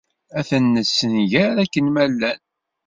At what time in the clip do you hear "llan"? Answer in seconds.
2.11-2.39